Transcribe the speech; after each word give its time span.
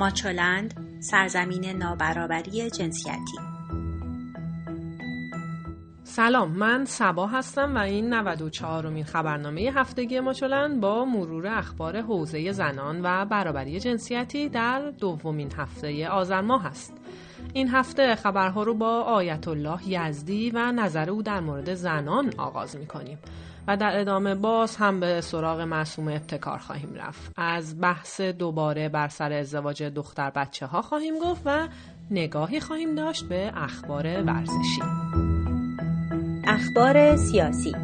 ماچولند 0.00 0.74
سرزمین 1.00 1.64
نابرابری 1.64 2.70
جنسیتی. 2.70 3.38
سلام 6.04 6.50
من 6.50 6.84
سبا 6.84 7.26
هستم 7.26 7.74
و 7.74 7.78
این 7.78 8.14
94 8.14 8.86
امین 8.86 9.04
خبرنامه 9.04 9.72
هفتگی 9.74 10.20
ماچولند 10.20 10.80
با 10.80 11.04
مرور 11.04 11.46
اخبار 11.46 12.00
حوزه 12.00 12.52
زنان 12.52 13.00
و 13.02 13.24
برابری 13.24 13.80
جنسیتی 13.80 14.48
در 14.48 14.90
دومین 14.90 15.52
هفته 15.56 16.08
آذر 16.08 16.40
ماه 16.40 16.66
است. 16.66 16.92
این 17.52 17.68
هفته 17.68 18.14
خبرها 18.14 18.62
رو 18.62 18.74
با 18.74 19.02
آیت 19.02 19.48
الله 19.48 19.88
یزدی 19.88 20.50
و 20.50 20.72
نظر 20.72 21.10
او 21.10 21.22
در 21.22 21.40
مورد 21.40 21.74
زنان 21.74 22.32
آغاز 22.38 22.76
می 22.76 22.86
کنیم 22.86 23.18
و 23.68 23.76
در 23.76 24.00
ادامه 24.00 24.34
باز 24.34 24.76
هم 24.76 25.00
به 25.00 25.20
سراغ 25.20 25.60
معصوم 25.60 26.08
ابتکار 26.08 26.58
خواهیم 26.58 26.94
رفت. 26.94 27.32
از 27.36 27.80
بحث 27.80 28.20
دوباره 28.20 28.88
بر 28.88 29.08
سر 29.08 29.32
ازدواج 29.32 29.82
دختر 29.82 30.30
بچه 30.30 30.66
ها 30.66 30.82
خواهیم 30.82 31.18
گفت 31.18 31.42
و 31.44 31.68
نگاهی 32.10 32.60
خواهیم 32.60 32.94
داشت 32.94 33.28
به 33.28 33.52
اخبار 33.54 34.22
ورزشی. 34.22 34.82
اخبار 36.44 37.16
سیاسی. 37.16 37.74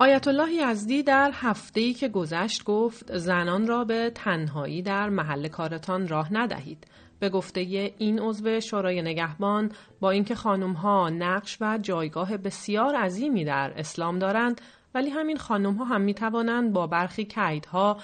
آیت 0.00 0.28
الله 0.28 0.52
یزدی 0.52 1.02
در 1.02 1.30
هفته‌ای 1.34 1.94
که 1.94 2.08
گذشت 2.08 2.64
گفت 2.64 3.16
زنان 3.16 3.66
را 3.66 3.84
به 3.84 4.12
تنهایی 4.14 4.82
در 4.82 5.08
محل 5.08 5.48
کارتان 5.48 6.08
راه 6.08 6.34
ندهید. 6.34 6.86
به 7.20 7.28
گفته 7.28 7.60
این 7.98 8.18
عضو 8.18 8.60
شورای 8.60 9.02
نگهبان 9.02 9.72
با 10.00 10.10
اینکه 10.10 10.34
خانم 10.34 10.72
ها 10.72 11.10
نقش 11.10 11.58
و 11.60 11.78
جایگاه 11.82 12.36
بسیار 12.36 12.96
عظیمی 12.96 13.44
در 13.44 13.72
اسلام 13.76 14.18
دارند 14.18 14.60
ولی 14.94 15.10
همین 15.10 15.36
خانم 15.36 15.74
ها 15.74 15.84
هم 15.84 16.00
می 16.00 16.14
توانند 16.14 16.72
با 16.72 16.86
برخی 16.86 17.24
کیدها 17.24 17.96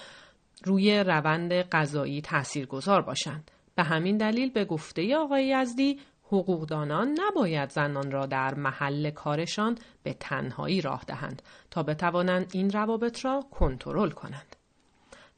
روی 0.65 0.99
روند 0.99 1.53
قضایی 1.53 2.21
تاثیرگذار 2.21 3.03
باشند 3.03 3.51
به 3.75 3.83
همین 3.83 4.17
دلیل 4.17 4.51
به 4.51 4.65
گفته 4.65 5.17
آقای 5.17 5.47
یزدی 5.47 6.01
حقوقدانان 6.27 7.15
نباید 7.21 7.71
زنان 7.71 8.11
را 8.11 8.27
در 8.27 8.55
محل 8.55 9.11
کارشان 9.11 9.79
به 10.03 10.15
تنهایی 10.21 10.81
راه 10.81 11.05
دهند 11.07 11.43
تا 11.71 11.83
بتوانند 11.83 12.51
این 12.53 12.71
روابط 12.71 13.25
را 13.25 13.45
کنترل 13.51 14.11
کنند. 14.11 14.57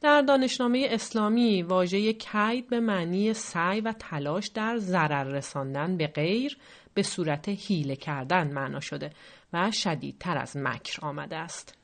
در 0.01 0.21
دانشنامه 0.21 0.87
اسلامی 0.89 1.61
واژه 1.61 2.13
کید 2.13 2.69
به 2.69 2.79
معنی 2.79 3.33
سعی 3.33 3.81
و 3.81 3.93
تلاش 3.99 4.47
در 4.47 4.77
ضرر 4.77 5.23
رساندن 5.23 5.97
به 5.97 6.07
غیر 6.07 6.57
به 6.93 7.03
صورت 7.03 7.49
حیله 7.49 7.95
کردن 7.95 8.53
معنا 8.53 8.79
شده 8.79 9.11
و 9.53 9.71
شدیدتر 9.71 10.37
از 10.37 10.57
مکر 10.57 11.05
آمده 11.05 11.35
است. 11.35 11.77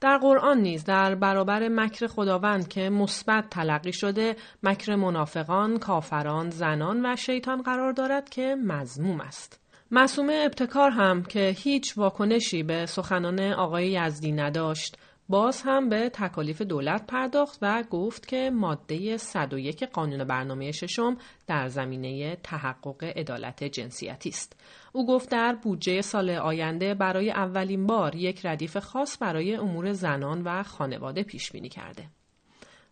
در 0.00 0.18
قرآن 0.18 0.58
نیز 0.58 0.84
در 0.84 1.14
برابر 1.14 1.68
مکر 1.68 2.06
خداوند 2.06 2.68
که 2.68 2.90
مثبت 2.90 3.50
تلقی 3.50 3.92
شده 3.92 4.36
مکر 4.62 4.94
منافقان، 4.94 5.78
کافران، 5.78 6.50
زنان 6.50 7.06
و 7.06 7.16
شیطان 7.16 7.62
قرار 7.62 7.92
دارد 7.92 8.28
که 8.28 8.56
مزموم 8.64 9.20
است. 9.20 9.60
معصومه 9.90 10.42
ابتکار 10.44 10.90
هم 10.90 11.22
که 11.22 11.54
هیچ 11.58 11.98
واکنشی 11.98 12.62
به 12.62 12.86
سخنان 12.86 13.40
آقای 13.40 13.86
یزدی 13.88 14.32
نداشت 14.32 14.96
باز 15.28 15.62
هم 15.62 15.88
به 15.88 16.08
تکالیف 16.08 16.62
دولت 16.62 17.06
پرداخت 17.06 17.58
و 17.62 17.82
گفت 17.82 18.28
که 18.28 18.50
ماده 18.50 19.16
101 19.16 19.82
قانون 19.82 20.24
برنامه 20.24 20.72
ششم 20.72 21.16
در 21.46 21.68
زمینه 21.68 22.36
تحقق 22.36 23.04
عدالت 23.04 23.64
جنسیتی 23.64 24.28
است. 24.28 24.60
او 24.92 25.06
گفت 25.06 25.30
در 25.30 25.54
بودجه 25.62 26.00
سال 26.00 26.30
آینده 26.30 26.94
برای 26.94 27.30
اولین 27.30 27.86
بار 27.86 28.14
یک 28.14 28.46
ردیف 28.46 28.76
خاص 28.76 29.22
برای 29.22 29.54
امور 29.54 29.92
زنان 29.92 30.42
و 30.42 30.62
خانواده 30.62 31.22
پیش 31.22 31.52
بینی 31.52 31.68
کرده. 31.68 32.08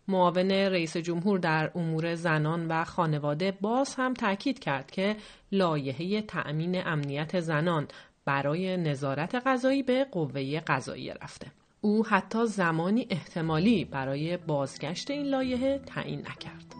معاون 0.07 0.51
رئیس 0.51 0.97
جمهور 0.97 1.39
در 1.39 1.71
امور 1.75 2.15
زنان 2.15 2.67
و 2.67 2.83
خانواده 2.83 3.51
باز 3.61 3.95
هم 3.95 4.13
تاکید 4.13 4.59
کرد 4.59 4.91
که 4.91 5.15
لایحه 5.51 6.21
تأمین 6.21 6.87
امنیت 6.87 7.39
زنان 7.39 7.87
برای 8.25 8.77
نظارت 8.77 9.35
غذایی 9.45 9.83
به 9.83 10.03
قوه 10.03 10.59
قضایی 10.59 11.13
رفته. 11.21 11.62
او 11.85 12.05
حتی 12.05 12.45
زمانی 12.45 13.07
احتمالی 13.09 13.85
برای 13.85 14.37
بازگشت 14.37 15.11
این 15.11 15.25
لایحه 15.25 15.81
تعیین 15.85 16.19
نکرد. 16.19 16.75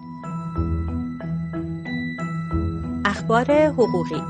اخبار 3.05 3.51
حقوقی 3.51 4.21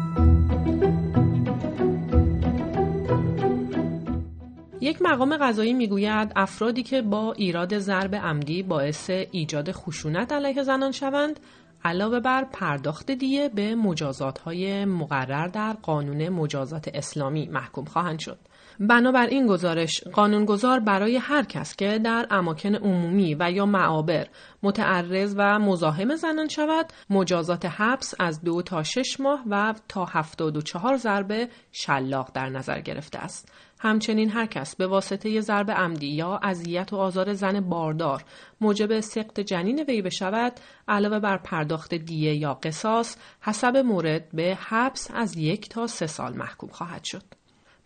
یک 4.81 5.01
مقام 5.01 5.37
قضایی 5.37 5.73
می‌گوید 5.73 6.31
افرادی 6.35 6.83
که 6.83 7.01
با 7.01 7.33
ایراد 7.33 7.79
ضرب 7.79 8.15
عمدی 8.15 8.63
باعث 8.63 9.09
ایجاد 9.09 9.71
خشونت 9.71 10.31
علیه 10.31 10.63
زنان 10.63 10.91
شوند 10.91 11.39
علاوه 11.85 12.19
بر 12.19 12.43
پرداخت 12.43 13.11
دیه 13.11 13.49
به 13.49 13.75
مجازات 13.75 14.39
های 14.39 14.85
مقرر 14.85 15.47
در 15.47 15.73
قانون 15.73 16.29
مجازات 16.29 16.89
اسلامی 16.93 17.47
محکوم 17.47 17.85
خواهند 17.85 18.19
شد. 18.19 18.39
بنابر 18.79 19.27
این 19.27 19.47
گزارش 19.47 20.03
قانونگذار 20.03 20.79
برای 20.79 21.17
هر 21.17 21.43
کس 21.43 21.75
که 21.75 21.99
در 21.99 22.27
اماکن 22.31 22.75
عمومی 22.75 23.35
و 23.39 23.51
یا 23.51 23.65
معابر 23.65 24.27
متعرض 24.63 25.35
و 25.37 25.59
مزاحم 25.59 26.15
زنان 26.15 26.47
شود 26.47 26.93
مجازات 27.09 27.65
حبس 27.65 28.13
از 28.19 28.41
دو 28.41 28.61
تا 28.61 28.83
شش 28.83 29.19
ماه 29.19 29.43
و 29.49 29.73
تا 29.87 30.05
هفتاد 30.05 30.57
و 30.57 30.61
چهار 30.61 30.97
ضربه 30.97 31.49
شلاق 31.71 32.31
در 32.33 32.49
نظر 32.49 32.81
گرفته 32.81 33.19
است. 33.19 33.51
همچنین 33.83 34.29
هر 34.29 34.45
کس 34.45 34.75
به 34.75 34.87
واسطه 34.87 35.41
ضرب 35.41 35.71
عمدی 35.71 36.07
یا 36.07 36.39
اذیت 36.43 36.93
و 36.93 36.95
آزار 36.95 37.33
زن 37.33 37.59
باردار 37.59 38.23
موجب 38.61 38.99
سقط 38.99 39.39
جنین 39.39 39.83
وی 39.87 40.01
بشود 40.01 40.53
علاوه 40.87 41.19
بر 41.19 41.37
پرداخت 41.37 41.93
دیه 41.93 42.35
یا 42.35 42.53
قصاص 42.53 43.17
حسب 43.41 43.77
مورد 43.77 44.29
به 44.33 44.57
حبس 44.61 45.11
از 45.13 45.37
یک 45.37 45.69
تا 45.69 45.87
سه 45.87 46.07
سال 46.07 46.37
محکوم 46.37 46.69
خواهد 46.69 47.03
شد. 47.03 47.23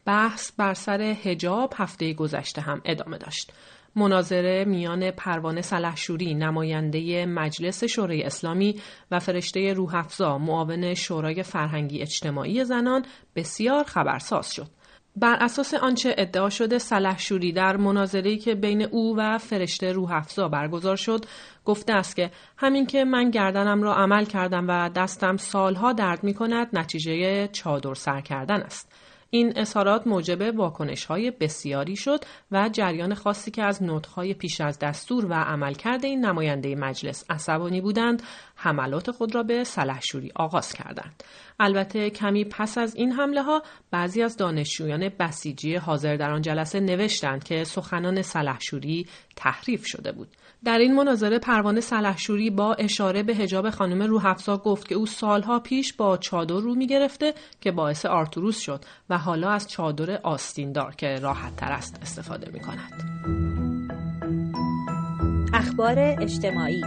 بحث 0.06 0.52
بر 0.52 0.74
سر 0.74 1.02
هجاب 1.02 1.74
هفته 1.78 2.14
گذشته 2.14 2.62
هم 2.62 2.82
ادامه 2.86 3.18
داشت. 3.18 3.54
مناظره 3.96 4.66
میان 4.66 5.12
پروانه 5.12 5.62
سلحشوری 5.62 6.34
نماینده 6.34 7.26
مجلس 7.26 7.84
شورای 7.84 8.24
اسلامی 8.24 8.82
و 9.12 9.20
فرشته 9.20 9.74
روح 9.74 9.96
افزا 9.96 10.38
معاون 10.38 10.94
شورای 10.94 11.44
فرهنگی 11.44 12.02
اجتماعی 12.02 12.64
زنان 12.64 13.06
بسیار 13.36 13.84
خبرساز 13.84 14.52
شد. 14.52 14.68
بر 15.20 15.38
اساس 15.42 15.74
آنچه 15.74 16.16
ادعا 16.18 16.50
شده 16.50 16.78
سلحشوری 16.78 17.52
در 17.52 17.78
مناظری 17.78 18.38
که 18.38 18.56
بین 18.56 18.82
او 18.82 19.18
و 19.18 19.38
فرشته 19.38 19.92
روح 19.92 20.12
افزا 20.12 20.48
برگزار 20.48 20.96
شد 20.96 21.26
گفته 21.66 21.94
است 21.94 22.16
که 22.16 22.32
همین 22.58 22.86
که 22.86 23.04
من 23.04 23.30
گردنم 23.30 23.84
را 23.84 23.96
عمل 23.96 24.26
کردم 24.26 24.66
و 24.68 24.90
دستم 24.90 25.38
سالها 25.38 25.94
درد 25.94 26.24
می 26.24 26.34
کند 26.34 26.68
نتیجه 26.74 27.48
چادر 27.48 27.94
سر 27.94 28.22
کردن 28.22 28.62
است. 28.62 28.92
این 29.30 29.54
اظهارات 29.56 30.08
موجب 30.08 30.56
واکنش 30.56 31.06
های 31.06 31.32
بسیاری 31.32 31.96
شد 31.96 32.20
و 32.52 32.70
جریان 32.70 33.14
خاصی 33.14 33.52
که 33.52 33.64
از 33.64 33.84
نطخهای 33.84 34.34
پیش 34.34 34.62
از 34.62 34.80
دستور 34.80 35.26
و 35.26 35.34
عملکرد 35.34 36.06
این 36.06 36.26
نماینده 36.26 36.76
مجلس 36.76 37.26
عصبانی 37.30 37.82
بودند 37.82 38.24
حملات 38.58 39.12
خود 39.12 39.36
را 39.36 39.44
به 39.44 39.64
سلحشوری 39.64 40.32
آغاز 40.36 40.74
کردند. 40.74 41.24
البته 41.60 42.10
کمی 42.10 42.46
پس 42.46 42.78
از 42.78 42.96
این 42.96 43.12
حمله 43.12 43.44
ها 43.44 43.64
بعضی 43.92 44.24
از 44.24 44.38
دانشجویان 44.38 45.10
بسیجی 45.20 45.76
حاضر 45.76 46.16
در 46.16 46.32
آن 46.32 46.42
جلسه 46.42 46.80
نوشتند 46.80 47.44
که 47.44 47.64
سخنان 47.64 48.22
سلحشوری 48.22 49.08
تحریف 49.36 49.86
شده 49.86 50.12
بود. 50.12 50.28
در 50.66 50.78
این 50.78 50.96
مناظره 50.96 51.40
پروانه 51.40 51.82
سلحشوری 51.82 52.50
با 52.50 52.74
اشاره 52.74 53.24
به 53.24 53.36
حجاب 53.36 53.70
خانم 53.70 54.04
روحفزا 54.04 54.58
گفت 54.58 54.88
که 54.88 54.96
او 54.96 55.06
سالها 55.06 55.60
پیش 55.60 55.94
با 55.94 56.18
چادر 56.18 56.56
رو 56.56 56.76
می 56.76 56.88
گرفته 56.88 57.34
که 57.62 57.72
باعث 57.72 58.06
آرتوروس 58.06 58.60
شد 58.60 58.86
و 59.10 59.18
حالا 59.18 59.50
از 59.50 59.70
چادر 59.70 60.20
آستیندار 60.24 60.96
که 60.96 61.20
راحت 61.20 61.56
تر 61.56 61.72
است 61.72 62.00
استفاده 62.02 62.52
می 62.52 62.60
کند. 62.60 62.94
اخبار 65.54 66.00
اجتماعی 66.00 66.82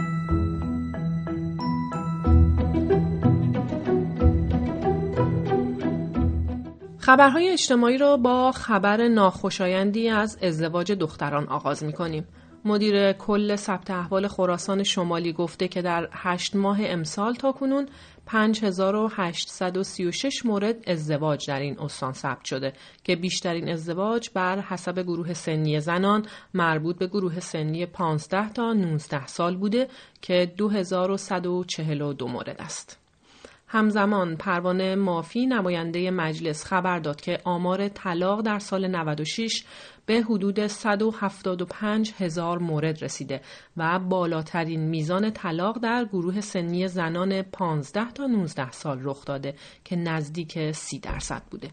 خبرهای 7.11 7.49
اجتماعی 7.49 7.97
را 7.97 8.17
با 8.17 8.51
خبر 8.51 9.07
ناخوشایندی 9.07 10.09
از 10.09 10.37
ازدواج 10.41 10.91
دختران 10.91 11.47
آغاز 11.47 11.83
می 11.83 11.93
کنیم. 11.93 12.27
مدیر 12.65 13.13
کل 13.13 13.55
ثبت 13.55 13.91
احوال 13.91 14.27
خراسان 14.27 14.83
شمالی 14.83 15.33
گفته 15.33 15.67
که 15.67 15.81
در 15.81 16.09
هشت 16.11 16.55
ماه 16.55 16.77
امسال 16.81 17.33
تا 17.33 17.51
کنون 17.51 17.85
5836 18.25 20.45
مورد 20.45 20.89
ازدواج 20.89 21.47
در 21.47 21.59
این 21.59 21.79
استان 21.79 22.13
ثبت 22.13 22.45
شده 22.45 22.73
که 23.03 23.15
بیشترین 23.15 23.69
ازدواج 23.69 24.29
بر 24.33 24.59
حسب 24.59 24.99
گروه 24.99 25.33
سنی 25.33 25.79
زنان 25.79 26.25
مربوط 26.53 26.97
به 26.97 27.07
گروه 27.07 27.39
سنی 27.39 27.85
15 27.85 28.49
تا 28.49 28.73
19 28.73 29.27
سال 29.27 29.57
بوده 29.57 29.87
که 30.21 30.53
2142 30.57 32.27
مورد 32.27 32.61
است. 32.61 33.00
همزمان 33.73 34.37
پروانه 34.37 34.95
مافی 34.95 35.45
نماینده 35.45 36.11
مجلس 36.11 36.65
خبر 36.65 36.99
داد 36.99 37.21
که 37.21 37.39
آمار 37.43 37.87
طلاق 37.87 38.41
در 38.41 38.59
سال 38.59 38.87
96 38.87 39.63
به 40.05 40.21
حدود 40.21 40.67
175 40.67 42.13
هزار 42.17 42.59
مورد 42.59 43.03
رسیده 43.03 43.41
و 43.77 43.99
بالاترین 43.99 44.79
میزان 44.79 45.31
طلاق 45.31 45.79
در 45.79 46.05
گروه 46.05 46.41
سنی 46.41 46.87
زنان 46.87 47.41
15 47.41 48.11
تا 48.11 48.25
19 48.25 48.71
سال 48.71 48.99
رخ 49.03 49.25
داده 49.25 49.55
که 49.83 49.95
نزدیک 49.95 50.71
30 50.71 50.99
درصد 50.99 51.41
بوده. 51.51 51.69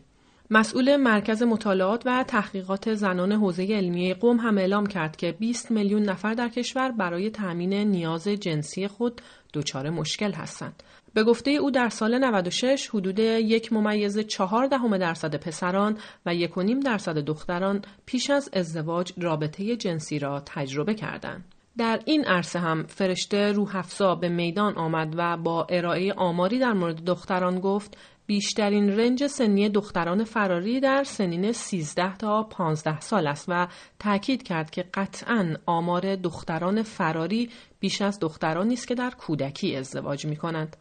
مسئول 0.51 0.97
مرکز 0.97 1.43
مطالعات 1.43 2.03
و 2.07 2.25
تحقیقات 2.29 2.95
زنان 2.95 3.33
حوزه 3.33 3.63
علمیه 3.63 4.15
قوم 4.15 4.37
هم 4.37 4.59
اعلام 4.59 4.87
کرد 4.87 5.17
که 5.17 5.33
20 5.33 5.71
میلیون 5.71 6.03
نفر 6.03 6.35
در 6.35 6.49
کشور 6.49 6.91
برای 6.91 7.31
تأمین 7.31 7.75
نیاز 7.75 8.29
جنسی 8.29 8.89
خود 8.89 9.21
دچار 9.55 9.91
مشکل 9.91 10.33
هستند. 10.33 10.83
به 11.15 11.25
گفته 11.25 11.51
او 11.51 11.71
در 11.71 11.89
سال 11.89 12.19
96 12.19 12.89
حدود 12.95 13.19
یک 13.19 13.73
ممیز 13.73 14.19
چهار 14.19 14.67
دهم 14.67 14.99
درصد 14.99 15.37
پسران 15.37 15.99
و 16.27 16.35
یک 16.35 16.57
و 16.59 16.63
نیم 16.63 16.81
درصد 16.81 17.19
دختران 17.19 17.83
پیش 18.07 18.31
از 18.31 18.51
ازدواج 18.53 19.13
رابطه 19.17 19.77
جنسی 19.77 20.19
را 20.19 20.43
تجربه 20.47 20.95
کردند. 20.95 21.45
در 21.79 22.01
این 22.05 22.25
عرصه 22.25 22.59
هم 22.59 22.83
فرشته 22.83 23.53
روحفزا 23.53 24.15
به 24.15 24.29
میدان 24.29 24.75
آمد 24.75 25.15
و 25.17 25.37
با 25.37 25.67
ارائه 25.71 26.13
آماری 26.13 26.59
در 26.59 26.73
مورد 26.73 27.05
دختران 27.05 27.61
گفت 27.61 27.97
بیشترین 28.29 28.91
رنج 28.91 29.27
سنی 29.27 29.69
دختران 29.69 30.25
فراری 30.25 30.81
در 30.81 31.05
سنین 31.05 31.53
13 31.53 32.17
تا 32.17 32.43
15 32.43 33.01
سال 33.01 33.27
است 33.27 33.45
و 33.49 33.69
تاکید 33.99 34.43
کرد 34.43 34.71
که 34.71 34.85
قطعا 34.95 35.57
آمار 35.67 36.17
دختران 36.17 36.83
فراری 36.83 37.51
بیش 37.81 38.03
از 38.03 38.19
دخترانی 38.21 38.75
است 38.75 38.89
که 38.89 38.95
در 38.95 39.11
کودکی 39.11 39.77
ازدواج 39.77 40.27
می 40.27 40.37
کنند. 40.37 40.77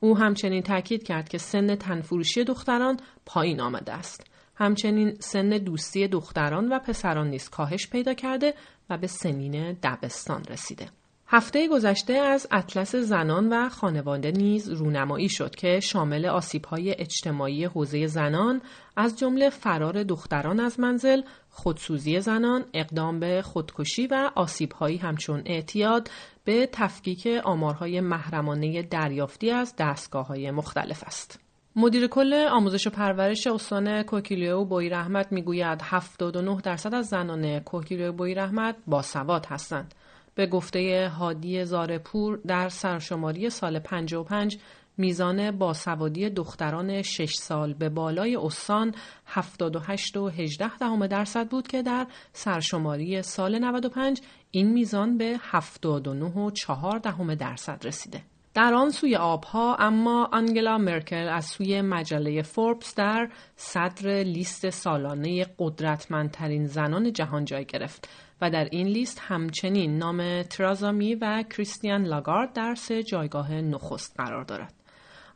او 0.00 0.18
همچنین 0.18 0.62
تاکید 0.62 1.02
کرد 1.02 1.28
که 1.28 1.38
سن 1.38 1.74
تنفروشی 1.74 2.44
دختران 2.44 2.96
پایین 3.26 3.60
آمده 3.60 3.92
است. 3.92 4.26
همچنین 4.54 5.16
سن 5.20 5.48
دوستی 5.48 6.08
دختران 6.08 6.72
و 6.72 6.78
پسران 6.78 7.30
نیز 7.30 7.48
کاهش 7.48 7.88
پیدا 7.88 8.14
کرده 8.14 8.54
و 8.90 8.98
به 8.98 9.06
سنین 9.06 9.72
دبستان 9.82 10.44
رسیده. 10.44 10.88
هفته 11.34 11.68
گذشته 11.68 12.12
از 12.12 12.46
اطلس 12.50 12.96
زنان 12.96 13.48
و 13.48 13.68
خانواده 13.68 14.30
نیز 14.30 14.68
رونمایی 14.68 15.28
شد 15.28 15.54
که 15.54 15.80
شامل 15.80 16.26
آسیب‌های 16.26 16.94
اجتماعی 16.98 17.64
حوزه 17.64 18.06
زنان 18.06 18.62
از 18.96 19.18
جمله 19.18 19.50
فرار 19.50 20.02
دختران 20.02 20.60
از 20.60 20.80
منزل، 20.80 21.22
خودسوزی 21.50 22.20
زنان، 22.20 22.64
اقدام 22.74 23.20
به 23.20 23.42
خودکشی 23.42 24.06
و 24.06 24.30
آسیب‌هایی 24.34 24.96
همچون 24.96 25.42
اعتیاد 25.46 26.10
به 26.44 26.68
تفکیک 26.72 27.26
آمارهای 27.44 28.00
محرمانه 28.00 28.82
دریافتی 28.82 29.50
از 29.50 29.74
دستگاه 29.78 30.38
مختلف 30.38 31.02
است. 31.06 31.40
مدیر 31.76 32.06
کل 32.06 32.34
آموزش 32.50 32.86
و 32.86 32.90
پرورش 32.90 33.46
استان 33.46 34.02
کوکیلیو 34.02 34.64
بوی 34.64 34.88
رحمت 34.88 35.32
می‌گوید 35.32 35.80
79 35.82 36.60
درصد 36.60 36.94
از 36.94 37.06
زنان 37.06 37.60
کوکیلیو 37.60 38.12
بوی 38.12 38.34
رحمت 38.34 38.76
باسواد 38.86 39.46
هستند. 39.46 39.94
به 40.34 40.46
گفته 40.46 41.12
هادی 41.18 41.64
زارپور 41.64 42.40
در 42.46 42.68
سرشماری 42.68 43.50
سال 43.50 43.78
55 43.78 44.58
میزان 44.96 45.50
باسوادی 45.50 46.30
دختران 46.30 47.02
6 47.02 47.34
سال 47.34 47.74
به 47.74 47.88
بالای 47.88 48.36
استان 48.36 48.94
78 49.26 50.16
و 50.16 50.28
18 50.28 50.76
دهم 50.76 51.06
درصد 51.06 51.48
بود 51.48 51.68
که 51.68 51.82
در 51.82 52.06
سرشماری 52.32 53.22
سال 53.22 53.58
95 53.58 54.20
این 54.50 54.72
میزان 54.72 55.18
به 55.18 55.36
79 55.42 56.24
و 56.24 56.50
4 56.50 56.98
دهم 56.98 57.34
درصد 57.34 57.86
رسیده. 57.86 58.22
در 58.54 58.74
آن 58.74 58.90
سوی 58.90 59.16
آبها 59.16 59.76
اما 59.76 60.28
آنگلا 60.32 60.78
مرکل 60.78 61.28
از 61.28 61.44
سوی 61.44 61.80
مجله 61.80 62.42
فوربس 62.42 62.94
در 62.94 63.28
صدر 63.56 64.22
لیست 64.22 64.70
سالانه 64.70 65.46
قدرتمندترین 65.58 66.66
زنان 66.66 67.12
جهان 67.12 67.44
جای 67.44 67.64
گرفت 67.64 68.08
و 68.42 68.50
در 68.50 68.64
این 68.64 68.86
لیست 68.86 69.18
همچنین 69.22 69.98
نام 69.98 70.42
ترازامی 70.42 71.14
و 71.14 71.44
کریستیان 71.50 72.04
لاگارد 72.04 72.52
در 72.52 72.74
سه 72.74 73.02
جایگاه 73.02 73.52
نخست 73.52 74.14
قرار 74.16 74.44
دارد. 74.44 74.74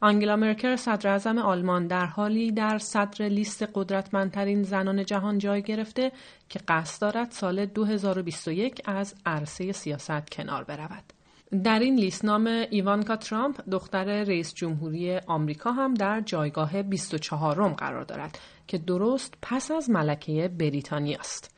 آنگلا 0.01 0.37
مرکل 0.37 0.77
صدر 0.77 1.11
اعظم 1.11 1.39
آلمان 1.39 1.87
در 1.87 2.07
حالی 2.07 2.53
در 2.53 2.79
صدر 2.79 3.29
لیست 3.29 3.69
قدرتمندترین 3.75 4.63
زنان 4.63 5.05
جهان 5.05 5.39
جای 5.39 5.63
گرفته 5.63 6.13
که 6.49 6.61
قصد 6.69 7.01
دارد 7.01 7.31
سال 7.31 7.67
2021 7.67 8.83
از 8.85 9.15
عرصه 9.27 9.73
سیاست 9.73 10.31
کنار 10.31 10.65
برود. 10.65 11.13
در 11.65 11.79
این 11.79 11.97
لیست 11.97 12.25
نام 12.25 12.47
ایوانکا 12.47 13.17
ترامپ 13.17 13.61
دختر 13.71 14.25
رئیس 14.25 14.55
جمهوری 14.55 15.19
آمریکا 15.19 15.73
هم 15.73 15.95
در 15.95 16.21
جایگاه 16.21 16.83
24 16.83 17.69
م 17.69 17.73
قرار 17.73 18.05
دارد 18.05 18.39
که 18.67 18.79
درست 18.79 19.35
پس 19.43 19.71
از 19.71 19.91
ملکه 19.91 20.51
بریتانیا 20.59 21.19
است. 21.19 21.57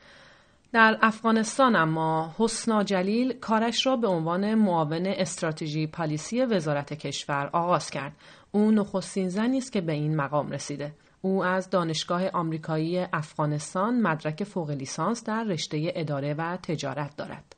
در 0.73 0.97
افغانستان 1.01 1.75
اما 1.75 2.35
حسنا 2.37 2.83
جلیل 2.83 3.33
کارش 3.33 3.85
را 3.85 3.95
به 3.95 4.07
عنوان 4.07 4.53
معاون 4.53 5.07
استراتژی 5.07 5.87
پالیسی 5.87 6.41
وزارت 6.41 6.93
کشور 6.93 7.49
آغاز 7.53 7.89
کرد. 7.89 8.13
او 8.51 8.71
نخستین 8.71 9.29
زنی 9.29 9.57
است 9.57 9.71
که 9.71 9.81
به 9.81 9.91
این 9.93 10.15
مقام 10.15 10.49
رسیده. 10.49 10.93
او 11.21 11.45
از 11.45 11.69
دانشگاه 11.69 12.27
آمریکایی 12.27 12.99
افغانستان 13.13 14.01
مدرک 14.01 14.43
فوق 14.43 14.69
لیسانس 14.69 15.23
در 15.23 15.43
رشته 15.43 15.91
اداره 15.95 16.33
و 16.33 16.57
تجارت 16.63 17.15
دارد. 17.17 17.55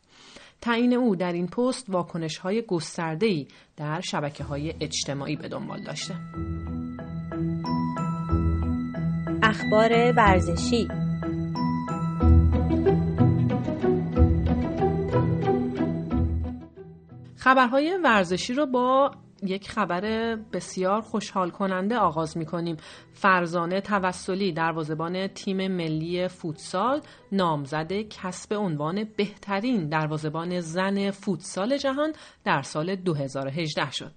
تعیین 0.61 0.93
او 0.93 1.15
در 1.15 1.33
این 1.33 1.47
پست 1.47 1.89
واکنش 1.89 2.37
های 2.37 2.61
گسترده 2.61 3.45
در 3.77 4.01
شبکه 4.01 4.43
های 4.43 4.73
اجتماعی 4.79 5.35
به 5.35 5.47
دنبال 5.47 5.83
داشته. 5.83 6.15
اخبار 9.43 10.13
ورزشی 10.17 10.87
خبرهای 17.43 17.97
ورزشی 18.03 18.53
رو 18.53 18.65
با 18.65 19.11
یک 19.43 19.69
خبر 19.69 20.35
بسیار 20.35 21.01
خوشحال 21.01 21.49
کننده 21.49 21.97
آغاز 21.97 22.37
می 22.37 22.45
کنیم. 22.45 22.77
فرزانه 23.13 23.81
توسلی 23.81 24.51
دروازبان 24.51 25.27
تیم 25.27 25.67
ملی 25.67 26.27
فوتسال 26.27 27.01
نامزد 27.31 27.93
کسب 27.93 28.53
عنوان 28.53 29.03
بهترین 29.17 29.89
دروازبان 29.89 30.59
زن 30.59 31.11
فوتسال 31.11 31.77
جهان 31.77 32.13
در 32.43 32.61
سال 32.61 32.95
2018 32.95 33.91
شد. 33.91 34.11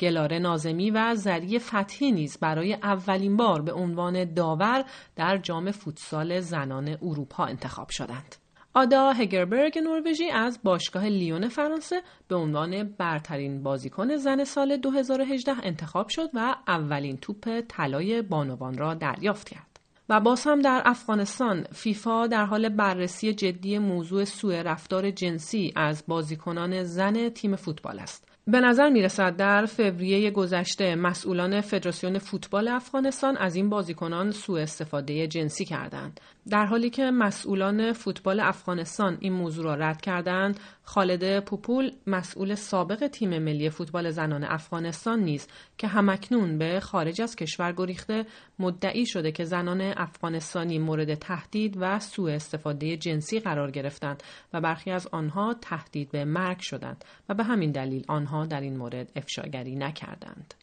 گلاره 0.00 0.38
نازمی 0.38 0.90
و 0.90 1.14
زری 1.14 1.58
فتحی 1.58 2.12
نیز 2.12 2.38
برای 2.38 2.74
اولین 2.74 3.36
بار 3.36 3.62
به 3.62 3.72
عنوان 3.72 4.34
داور 4.34 4.84
در 5.16 5.36
جام 5.36 5.70
فوتسال 5.70 6.40
زنان 6.40 6.88
اروپا 7.02 7.44
انتخاب 7.44 7.88
شدند. 7.90 8.41
آدا 8.74 9.12
هگربرگ 9.12 9.78
نروژی 9.78 10.30
از 10.30 10.60
باشگاه 10.62 11.06
لیون 11.06 11.48
فرانسه 11.48 12.02
به 12.28 12.34
عنوان 12.36 12.82
برترین 12.98 13.62
بازیکن 13.62 14.16
زن 14.16 14.44
سال 14.44 14.76
2018 14.76 15.52
انتخاب 15.62 16.08
شد 16.08 16.30
و 16.34 16.56
اولین 16.68 17.16
توپ 17.16 17.60
طلای 17.68 18.22
بانوان 18.22 18.78
را 18.78 18.94
دریافت 18.94 19.48
کرد. 19.48 19.80
و 20.08 20.20
باز 20.20 20.44
هم 20.46 20.60
در 20.60 20.82
افغانستان 20.84 21.64
فیفا 21.72 22.26
در 22.26 22.44
حال 22.44 22.68
بررسی 22.68 23.32
جدی 23.32 23.78
موضوع 23.78 24.24
سوء 24.24 24.62
رفتار 24.62 25.10
جنسی 25.10 25.72
از 25.76 26.04
بازیکنان 26.08 26.84
زن 26.84 27.28
تیم 27.28 27.56
فوتبال 27.56 27.98
است. 27.98 28.28
به 28.46 28.60
نظر 28.60 28.90
می 28.90 29.02
رسد 29.02 29.36
در 29.36 29.66
فوریه 29.66 30.30
گذشته 30.30 30.94
مسئولان 30.94 31.60
فدراسیون 31.60 32.18
فوتبال 32.18 32.68
افغانستان 32.68 33.36
از 33.36 33.56
این 33.56 33.68
بازیکنان 33.68 34.30
سوء 34.30 34.60
استفاده 34.60 35.26
جنسی 35.26 35.64
کردند. 35.64 36.20
در 36.48 36.66
حالی 36.66 36.90
که 36.90 37.10
مسئولان 37.10 37.92
فوتبال 37.92 38.40
افغانستان 38.40 39.18
این 39.20 39.32
موضوع 39.32 39.64
را 39.64 39.74
رد 39.74 40.00
کردند، 40.00 40.60
خالد 40.82 41.44
پوپول 41.44 41.92
مسئول 42.06 42.54
سابق 42.54 43.06
تیم 43.06 43.38
ملی 43.38 43.70
فوتبال 43.70 44.10
زنان 44.10 44.44
افغانستان 44.44 45.20
نیز 45.20 45.48
که 45.78 45.86
همکنون 45.86 46.58
به 46.58 46.80
خارج 46.80 47.22
از 47.22 47.36
کشور 47.36 47.72
گریخته 47.72 48.26
مدعی 48.58 49.06
شده 49.06 49.32
که 49.32 49.44
زنان 49.44 49.80
افغانستانی 49.80 50.78
مورد 50.78 51.14
تهدید 51.14 51.76
و 51.80 51.98
سوء 51.98 52.32
استفاده 52.32 52.96
جنسی 52.96 53.40
قرار 53.40 53.70
گرفتند 53.70 54.22
و 54.52 54.60
برخی 54.60 54.90
از 54.90 55.06
آنها 55.06 55.54
تهدید 55.60 56.10
به 56.10 56.24
مرگ 56.24 56.58
شدند 56.60 57.04
و 57.28 57.34
به 57.34 57.44
همین 57.44 57.72
دلیل 57.72 58.04
آنها 58.08 58.46
در 58.46 58.60
این 58.60 58.76
مورد 58.76 59.12
افشاگری 59.16 59.76
نکردند. 59.76 60.54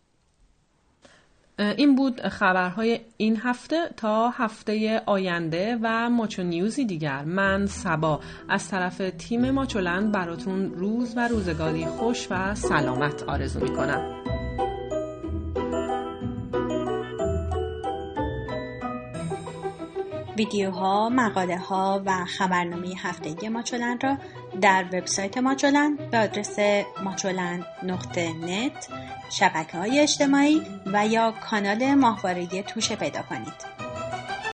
این 1.60 1.96
بود 1.96 2.22
خبرهای 2.22 3.00
این 3.18 3.38
هفته 3.44 3.78
تا 3.98 4.30
هفته 4.30 5.01
آینده 5.06 5.78
و 5.82 6.10
ماچو 6.10 6.44
نیوزی 6.44 6.86
دیگر 6.86 7.24
من 7.24 7.66
سبا 7.66 8.20
از 8.50 8.70
طرف 8.70 9.01
تیم 9.18 9.51
ماچولند 9.51 10.12
براتون 10.12 10.74
روز 10.74 11.18
و 11.18 11.28
روزگاری 11.28 11.86
خوش 11.86 12.28
و 12.32 12.56
سلامت 12.56 13.24
آرزو 13.24 13.60
می 13.60 13.74
کنم. 13.75 14.16
ویدیوها، 20.38 21.10
مقاله 21.10 21.58
ها 21.58 22.04
و 22.06 22.25
خبرنامه 22.25 22.88
هفتگی 22.98 23.50
ماچولند 23.50 24.04
را 24.04 24.18
در 24.62 24.86
وبسایت 24.94 25.38
ماچولند 25.38 26.10
به 26.12 26.18
آدرس 26.18 26.60
ماچولند 27.04 27.66
شبکه 29.29 29.77
های 29.77 30.00
اجتماعی 30.00 30.62
و 30.86 31.07
یا 31.07 31.33
کانال 31.50 31.93
ماهواره 31.93 32.63
توشه 32.63 32.95
پیدا 32.95 33.21
کنید. 33.21 33.78